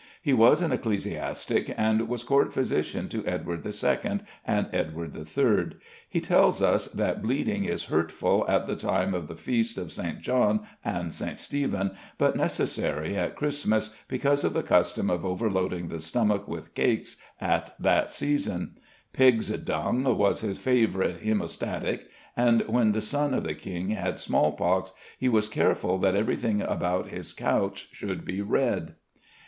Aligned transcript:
He 0.23 0.33
was 0.33 0.63
an 0.63 0.71
ecclesiastic, 0.71 1.75
and 1.77 2.07
was 2.09 2.23
court 2.23 2.51
physician 2.51 3.07
to 3.09 3.23
Edward 3.27 3.63
II. 3.63 4.21
and 4.43 4.67
Edward 4.73 5.15
III. 5.15 5.77
He 6.09 6.19
tells 6.19 6.59
us 6.59 6.87
that 6.87 7.21
bleeding 7.21 7.65
is 7.65 7.83
hurtful 7.83 8.43
at 8.49 8.65
the 8.65 8.75
time 8.75 9.13
of 9.13 9.27
the 9.27 9.35
feasts 9.35 9.77
of 9.77 9.91
St. 9.91 10.19
John 10.21 10.61
and 10.83 11.13
St. 11.13 11.37
Stephen, 11.37 11.91
but 12.17 12.35
necessary 12.35 13.15
at 13.15 13.35
Christmas 13.35 13.91
because 14.07 14.43
of 14.43 14.53
the 14.53 14.63
custom 14.63 15.11
of 15.11 15.23
overloading 15.23 15.89
the 15.89 15.99
stomach 15.99 16.47
with 16.47 16.73
cakes 16.73 17.17
at 17.39 17.75
that 17.79 18.11
season. 18.11 18.79
Pigs' 19.13 19.49
dung 19.51 20.03
was 20.17 20.41
his 20.41 20.57
favourite 20.57 21.21
hæmostatic; 21.21 22.05
and 22.35 22.61
when 22.67 22.93
the 22.93 23.01
son 23.01 23.35
of 23.35 23.43
the 23.43 23.53
King 23.53 23.91
had 23.91 24.19
small 24.19 24.53
pox, 24.53 24.93
he 25.19 25.29
was 25.29 25.47
careful 25.47 25.99
that 25.99 26.15
everything 26.15 26.59
about 26.59 27.09
his 27.09 27.33
couch 27.33 27.89
should 27.91 28.25
be 28.25 28.41
red. 28.41 28.95